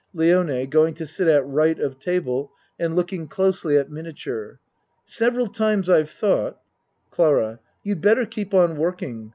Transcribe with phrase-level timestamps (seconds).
[0.15, 1.59] LIONE (Going to sit at R.
[1.83, 4.59] of table and looking closely at miniature.)
[5.05, 6.59] Several times I've thought
[7.11, 9.29] CLARA You'd better keep on working.